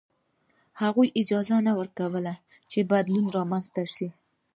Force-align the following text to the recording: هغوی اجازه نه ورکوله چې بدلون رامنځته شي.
هغوی 0.81 1.07
اجازه 1.21 1.55
نه 1.67 1.73
ورکوله 1.79 2.33
چې 2.71 2.79
بدلون 2.91 3.25
رامنځته 3.37 3.83
شي. 3.93 4.09